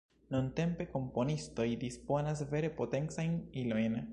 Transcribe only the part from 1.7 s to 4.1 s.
disponas vere potencajn ilojn.